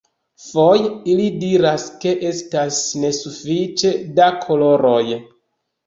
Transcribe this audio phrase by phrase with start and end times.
[0.45, 5.09] Foje, ili diras ke estas nesufiĉe da koloroj.